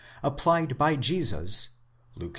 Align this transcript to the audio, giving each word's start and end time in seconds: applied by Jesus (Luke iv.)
applied 0.23 0.79
by 0.79 0.95
Jesus 0.95 1.69
(Luke 2.15 2.23
iv.) 2.29 2.29